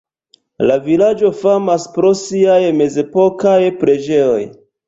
[0.69, 4.43] La vilaĝo famas pro siaj mezepokaj preĝejoj.